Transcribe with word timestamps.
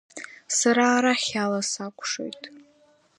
Сара 0.57 0.85
арахь 0.95 1.31
ала 1.43 1.61
сакәшоит. 1.71 2.41